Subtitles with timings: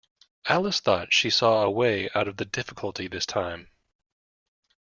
[0.47, 3.67] Alice thought she saw a way out of the difficulty this time.